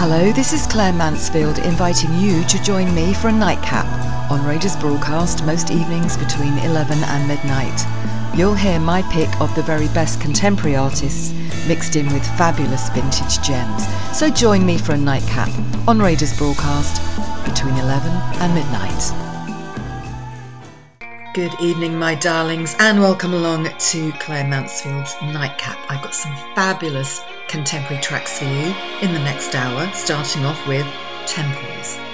[0.00, 3.84] Hello, this is Claire Mansfield inviting you to join me for a nightcap
[4.30, 7.84] on Raiders broadcast most evenings between 11 and midnight.
[8.32, 11.34] You'll hear my pick of the very best contemporary artists
[11.66, 13.88] mixed in with fabulous vintage gems.
[14.16, 15.50] So join me for a nightcap
[15.88, 17.02] on Raiders broadcast
[17.44, 19.27] between 11 and midnight.
[21.38, 25.78] Good evening, my darlings, and welcome along to Claire Mansfield's Nightcap.
[25.88, 30.84] I've got some fabulous contemporary tracks for you in the next hour, starting off with
[31.26, 32.07] Temples.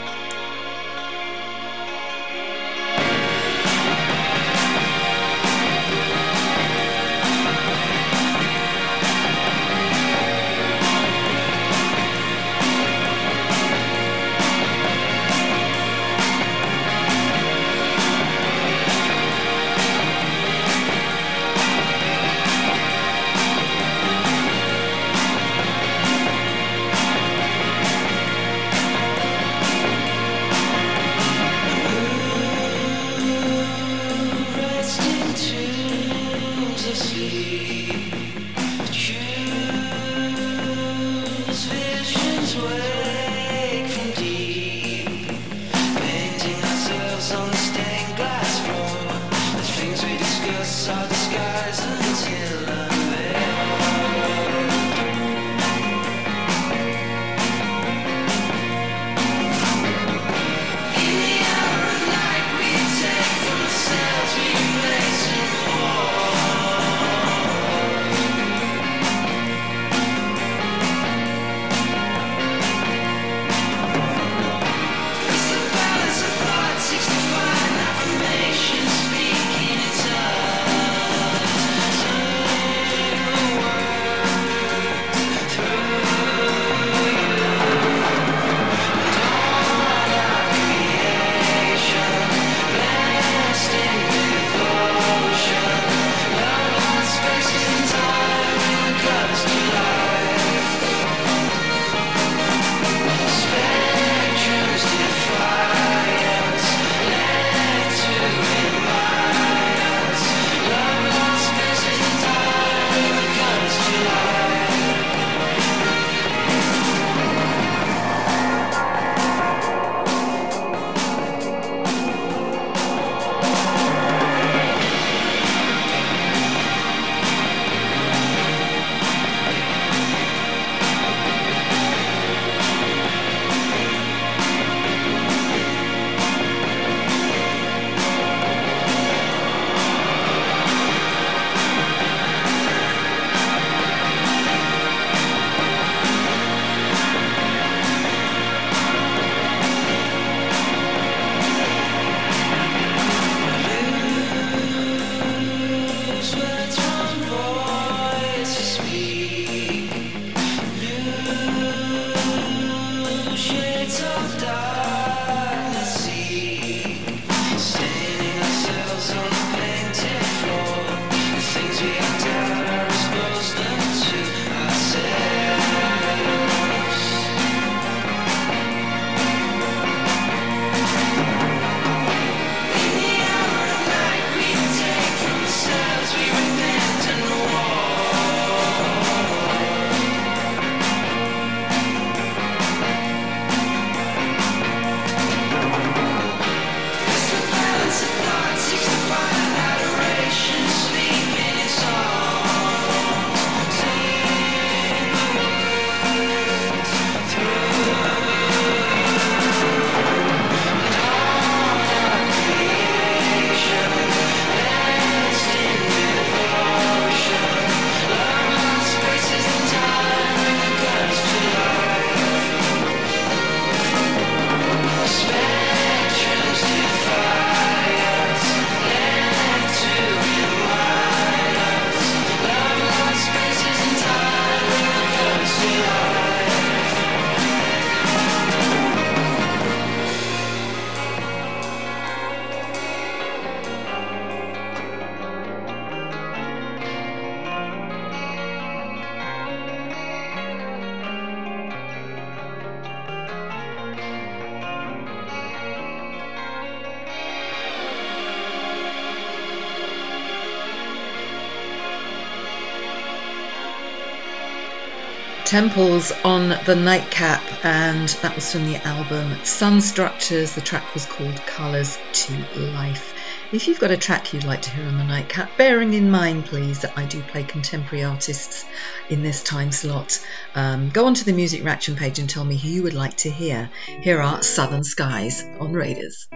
[265.54, 270.56] Temples on the Nightcap, and that was from the album Sun Structures.
[270.56, 273.14] The track was called Colours to Life.
[273.52, 276.46] If you've got a track you'd like to hear on the Nightcap, bearing in mind,
[276.46, 278.64] please, that I do play contemporary artists
[279.08, 280.18] in this time slot,
[280.56, 283.30] um, go onto the Music Reaction page and tell me who you would like to
[283.30, 283.70] hear.
[284.00, 286.26] Here are Southern Skies on Raiders.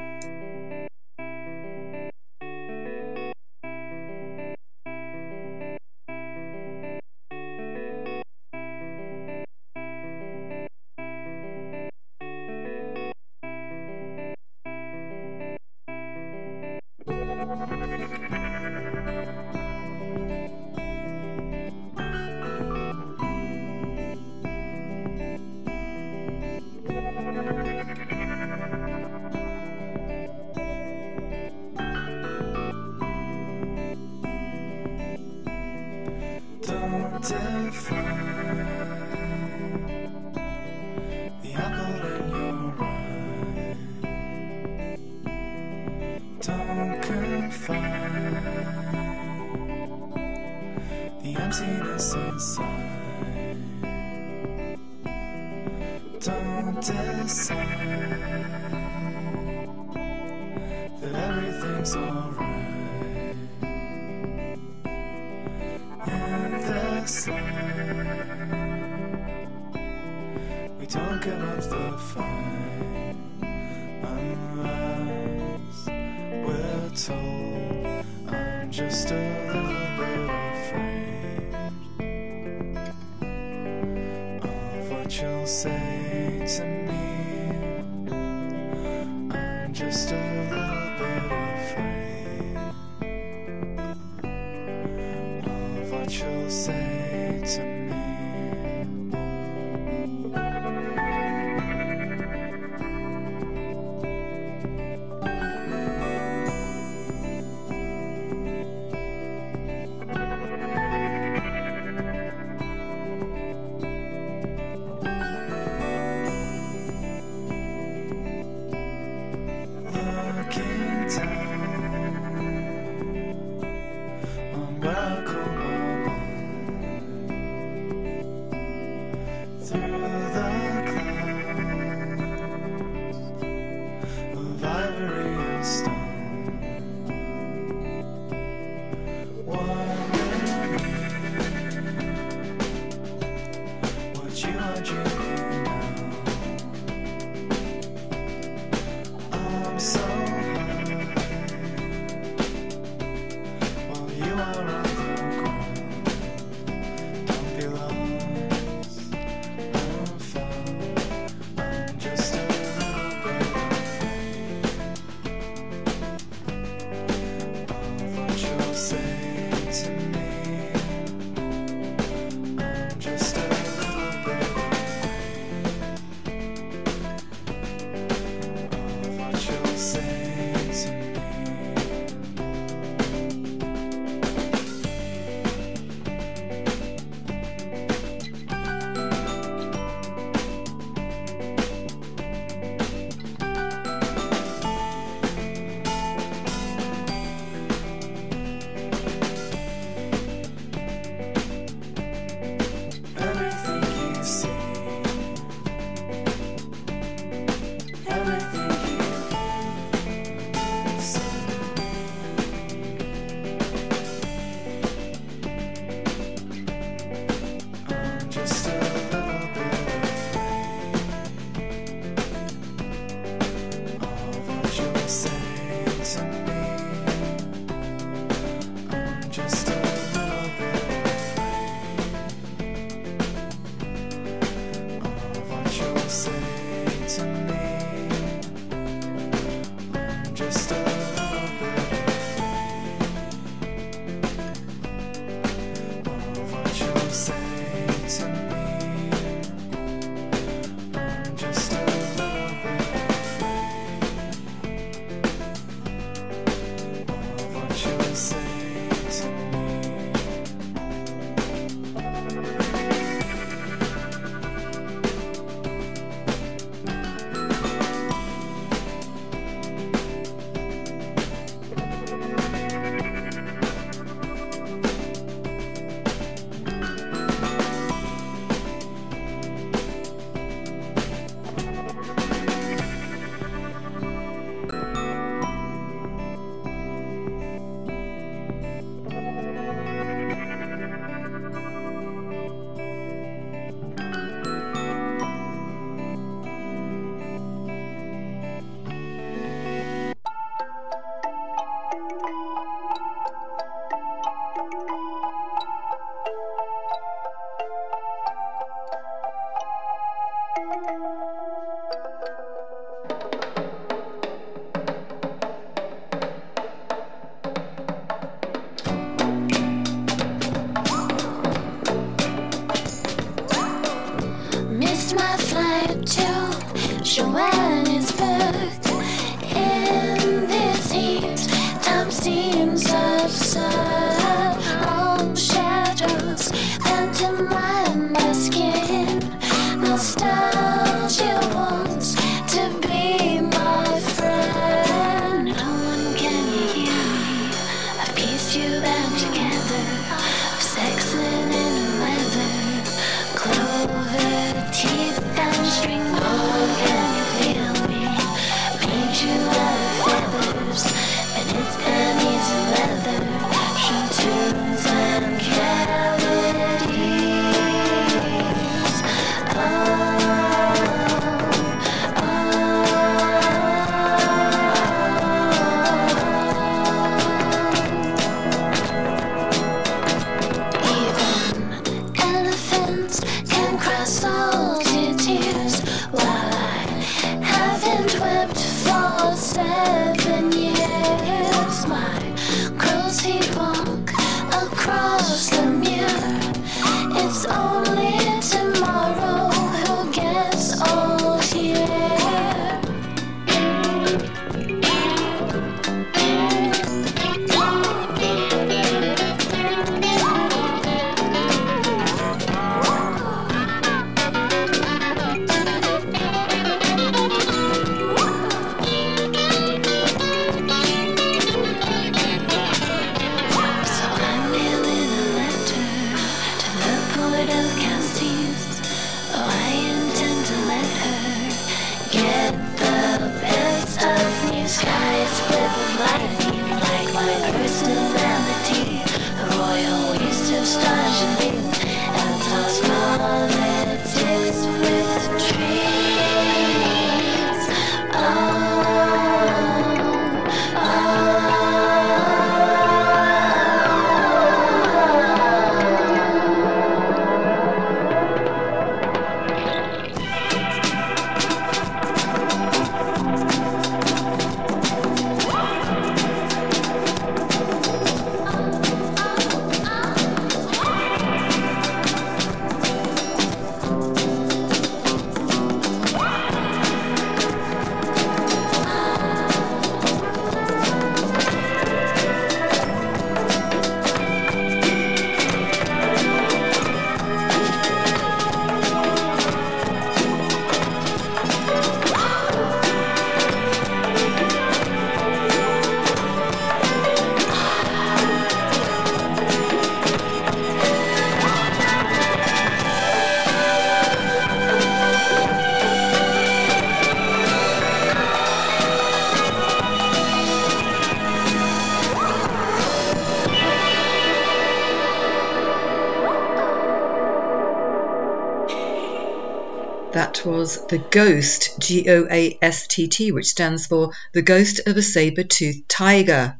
[520.89, 525.03] The Ghost, G O A S T T, which stands for The Ghost of a
[525.03, 526.59] Saber Toothed Tiger.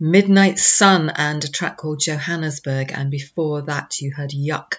[0.00, 4.76] Midnight Sun and a track called Johannesburg, and before that you heard Yuck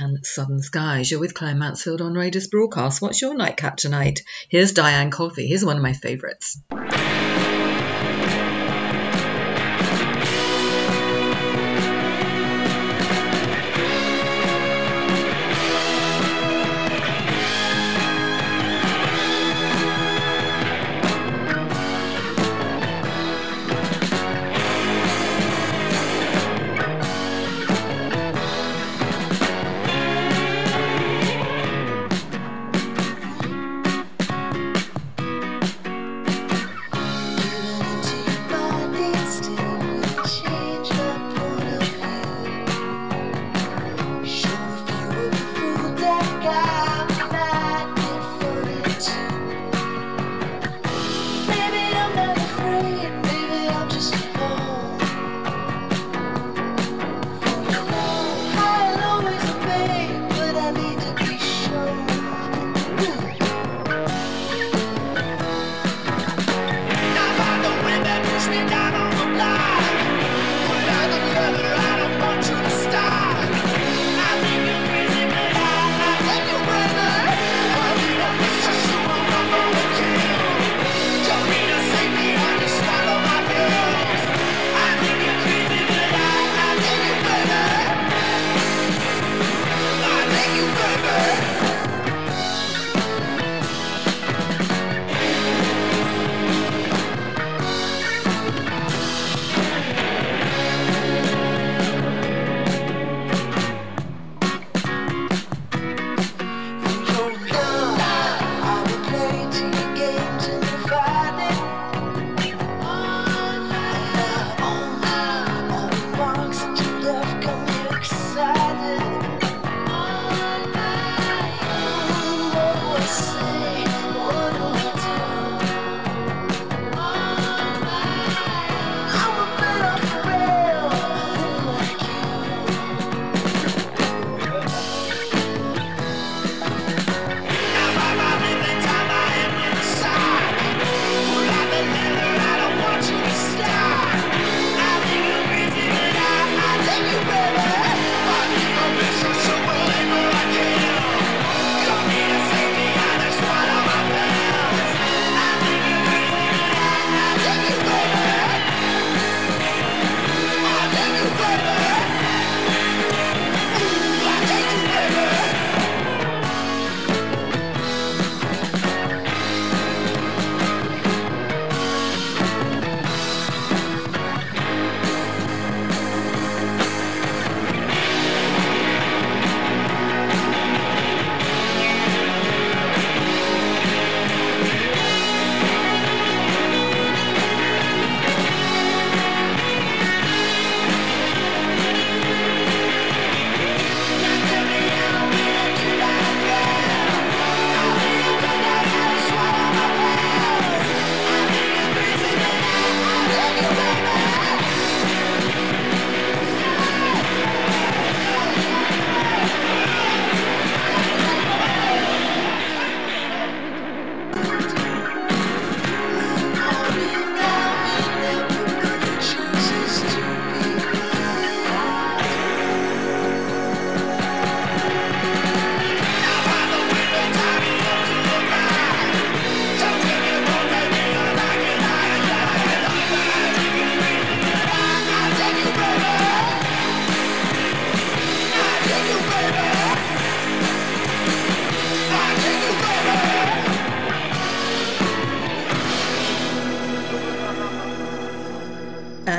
[0.00, 1.12] and Southern Skies.
[1.12, 3.00] You're with Claire Mansfield on Raiders Broadcast.
[3.00, 4.22] What's your nightcap tonight?
[4.48, 5.46] Here's Diane Coffey.
[5.46, 6.58] Here's one of my favourites.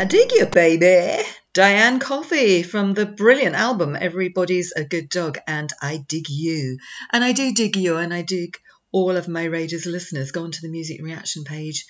[0.06, 1.24] Dig you, baby.
[1.54, 6.78] Diane Coffey from the brilliant album Everybody's a Good Dog and I Dig You.
[7.12, 8.58] And I do dig you and I dig
[8.92, 10.32] all of my Raiders listeners.
[10.32, 11.86] Go onto the music reaction page,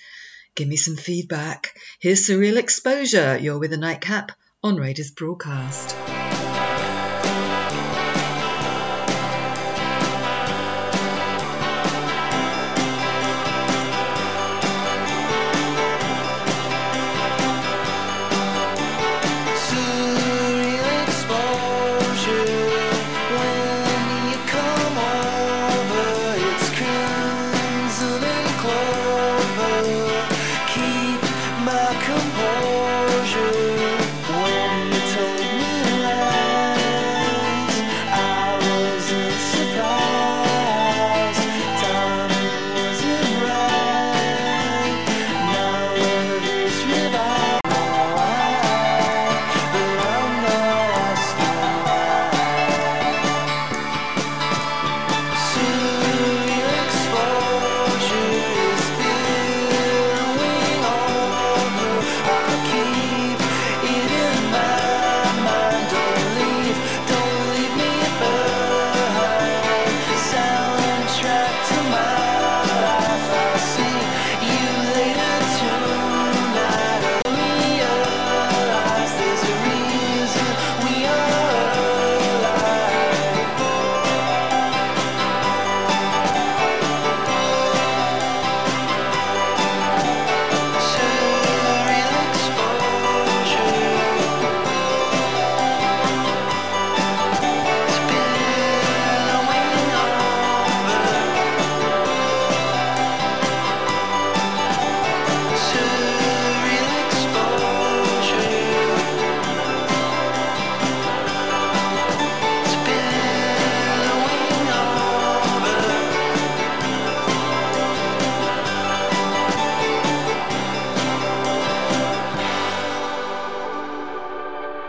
[0.54, 1.76] give me some feedback.
[2.00, 3.36] Here's Surreal Exposure.
[3.36, 6.05] You're with a nightcap on Raiders Broadcast.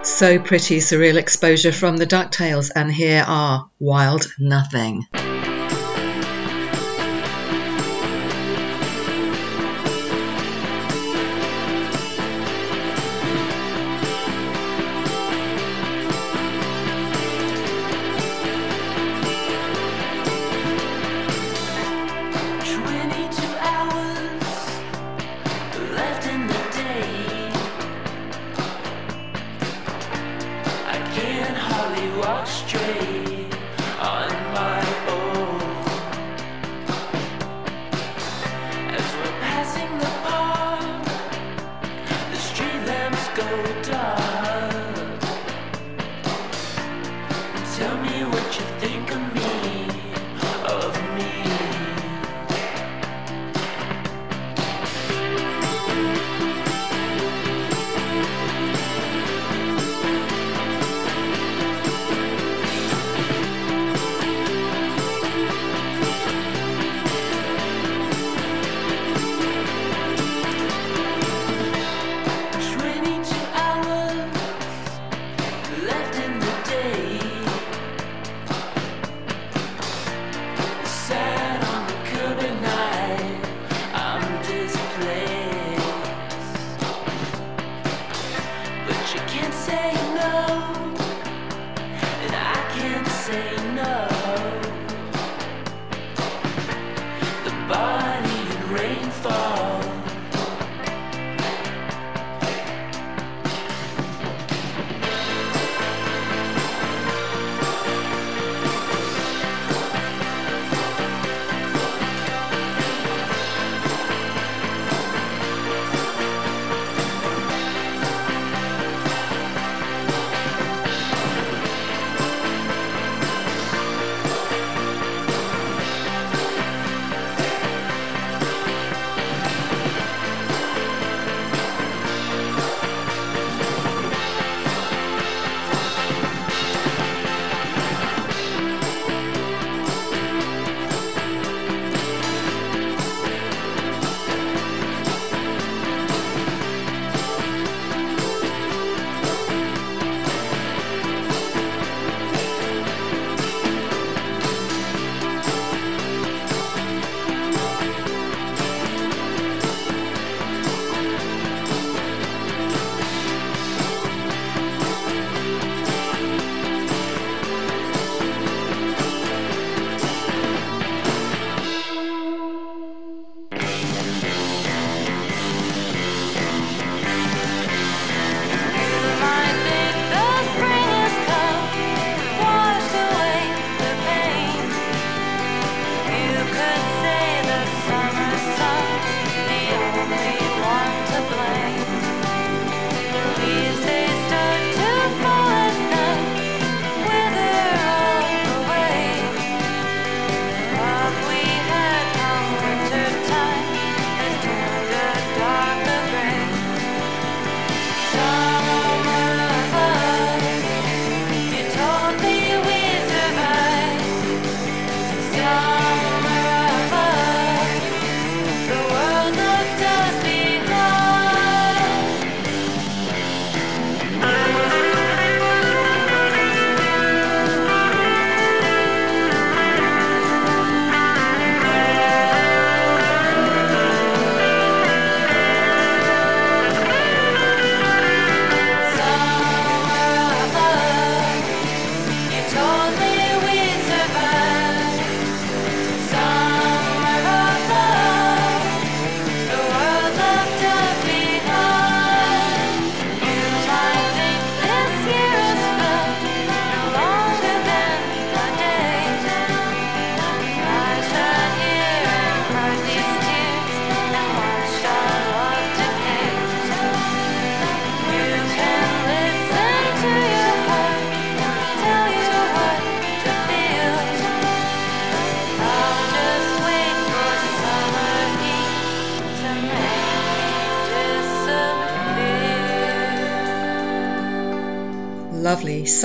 [0.08, 5.06] So pretty surreal exposure from the Ducktails, and here are Wild Nothing.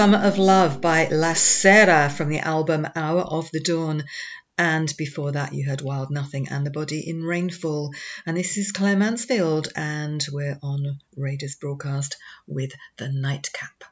[0.02, 4.02] Summer of Love by La Sera from the album Hour of the Dawn.
[4.58, 7.94] And before that, you heard Wild Nothing and The Body in Rainfall.
[8.26, 12.16] And this is Claire Mansfield, and we're on Raiders broadcast
[12.48, 13.91] with the Nightcap.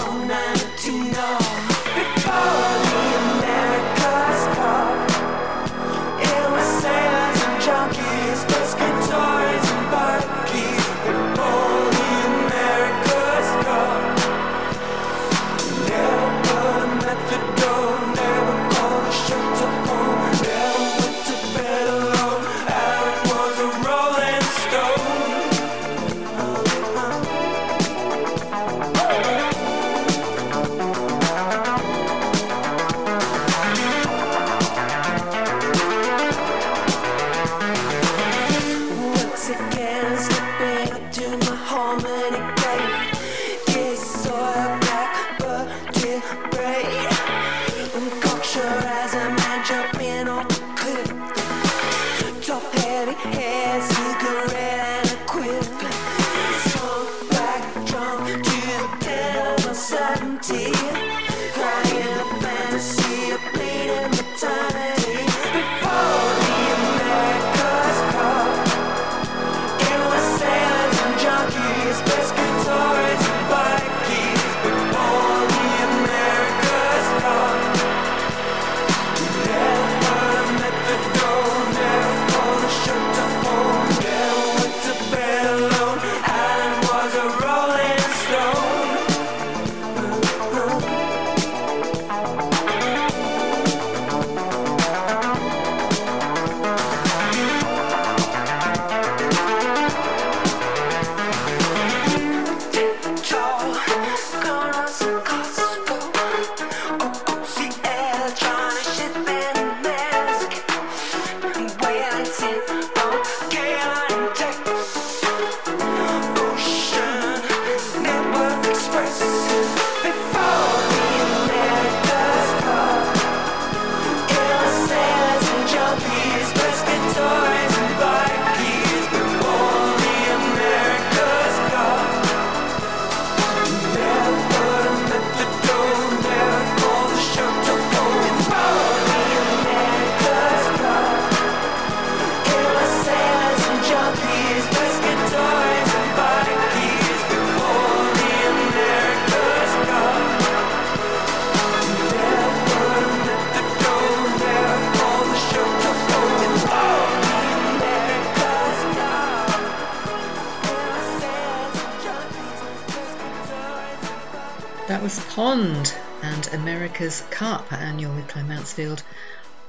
[168.61, 169.01] Mansfield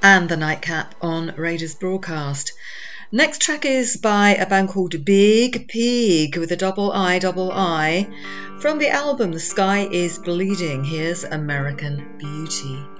[0.02, 2.52] and the Nightcap on Raiders broadcast.
[3.10, 8.06] Next track is by a band called Biig Piig with a double I, double I.
[8.60, 12.91] From the album The Sky is Bleeding, here's American Beauty.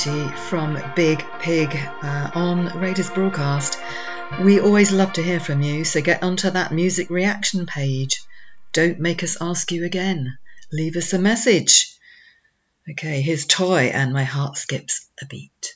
[0.00, 3.78] From Biig Piig uh, on Raiders Broadcast.
[4.40, 8.22] We always love to hear from you, so get onto that music reaction page.
[8.72, 10.38] Don't make us ask you again.
[10.72, 11.94] Leave us a message.
[12.90, 15.74] Okay, here's Toy and My Heart Skips a Beat.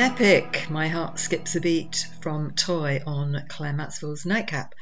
[0.00, 0.70] An epic.
[0.70, 4.74] My heart skips a beat from Toy on Claire Mansfield's Nightcap.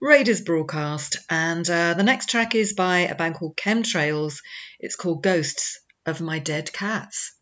[0.00, 4.38] Raiders broadcast, and uh, the next track is by a band called Chemtrails.
[4.80, 7.36] It's called Ghosts of My Dead Cats.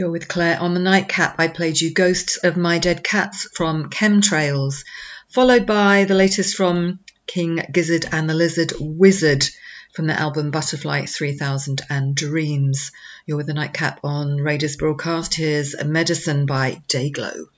[0.00, 1.34] You're with Claire on the nightcap.
[1.36, 4.82] I played you Ghosts of My Dead Cats from Chemtrails,
[5.28, 9.44] followed by the latest from King Gizzard and the Lizard Wizard
[9.92, 12.92] from the album Butterfly 3000 and Dreams.
[13.26, 15.34] You're with the nightcap on Raiders broadcast.
[15.34, 17.48] Here's Medicine by Dayglow.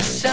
[0.00, 0.24] This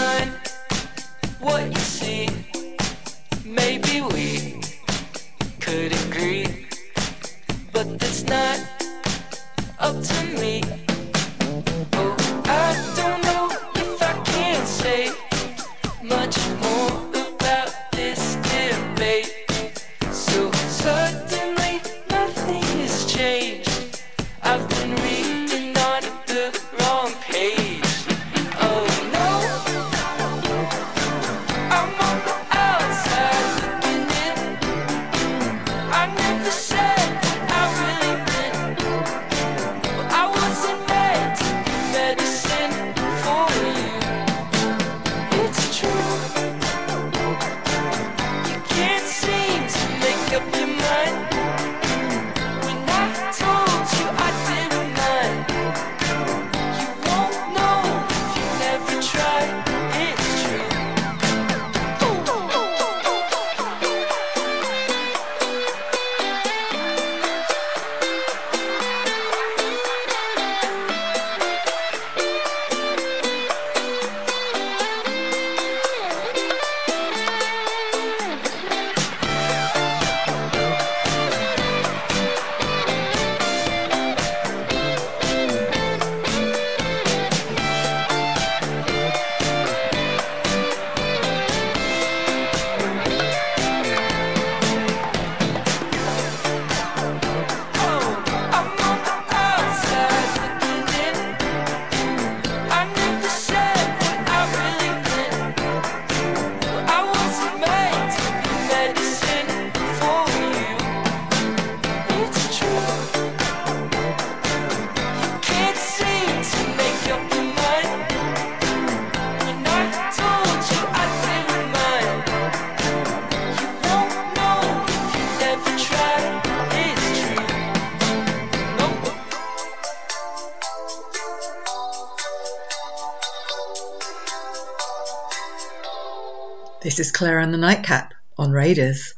[136.99, 139.13] is Claire and the Nightcap on Raiders.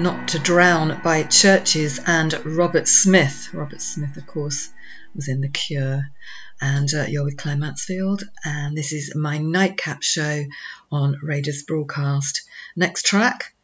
[0.00, 3.50] Not to Drown by CHVRCHES and Robert Smith.
[3.52, 4.70] Robert Smith, of course,
[5.14, 6.10] was in The Cure.
[6.58, 10.46] And uh, you're with Claire Mansfield, and this is my nightcap show
[10.90, 12.48] on Raiders Broadcast.
[12.74, 13.54] Next track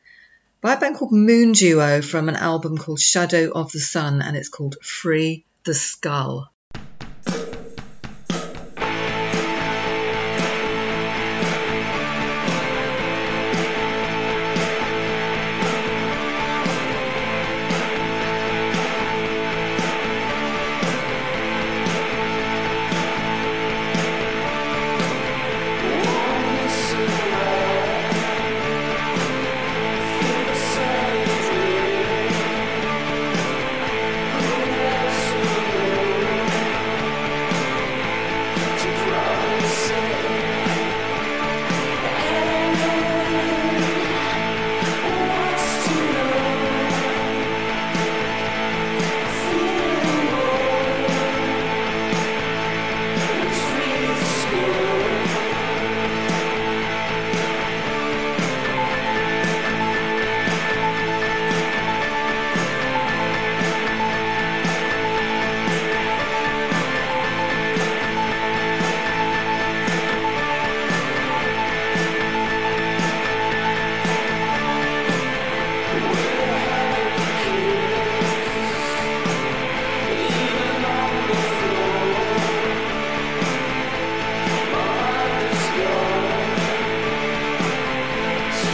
[0.61, 4.37] by a band called Moon Duo from an album called Shadow of the Sun, and
[4.37, 6.53] it's called Free the Skull.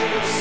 [0.02, 0.31] Jesus.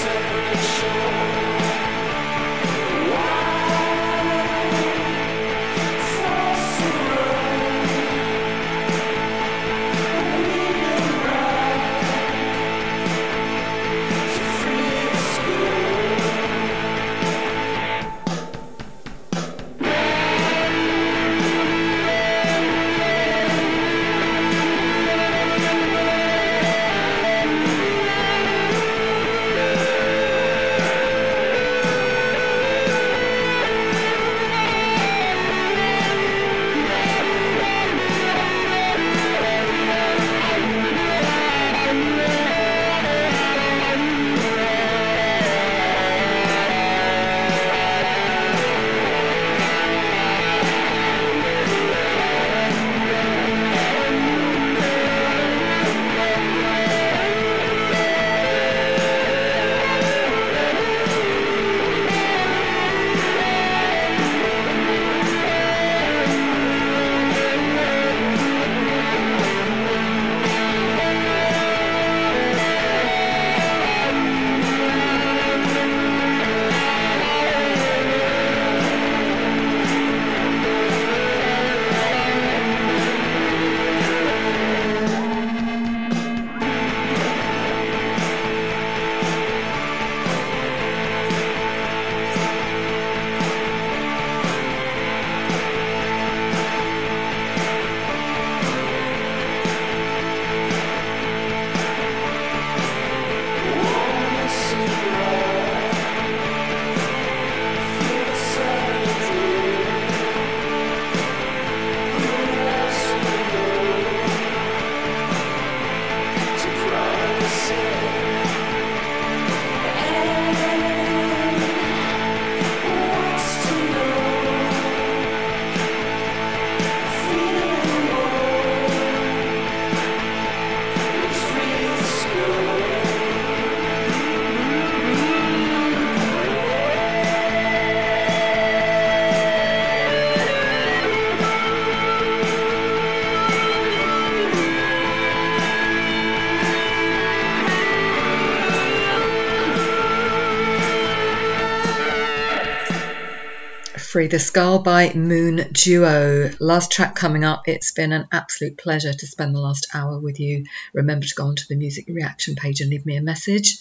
[154.22, 156.52] Free the by Moon Duo.
[156.60, 157.68] Last track coming up.
[157.68, 160.66] It's been an absolute pleasure to spend the last hour with you.
[160.94, 163.80] Remember to go onto the music reaction page and leave me a message.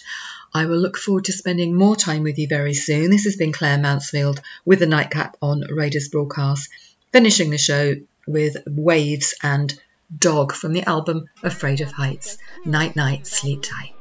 [0.51, 3.11] I will look forward to spending more time with you very soon.
[3.11, 6.69] This has been Claire Mansfield with the Nightcap on Raiders Broadcast,
[7.11, 9.79] finishing the show with Wavves and
[10.17, 12.39] Dog from the album Afraid of Heights.
[12.65, 13.93] Night, night, sleep tight.